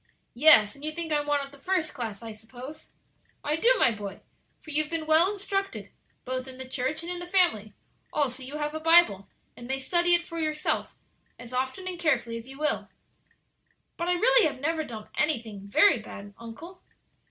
[0.49, 2.89] '""Yes; and you think I'm one of the first class, I suppose?"
[3.43, 4.21] "I do, my boy;
[4.59, 5.91] for you have been well instructed,
[6.25, 7.75] both in the church and in the family;
[8.11, 10.95] also you have a Bible, and may study it for yourself
[11.37, 12.89] as often and carefully as you will."
[13.95, 16.81] "But I really have never done anything very bad, uncle."